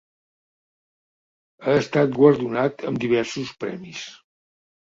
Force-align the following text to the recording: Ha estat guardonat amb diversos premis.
Ha 1.65 1.77
estat 1.81 2.17
guardonat 2.17 2.87
amb 2.93 3.03
diversos 3.05 3.53
premis. 3.65 4.05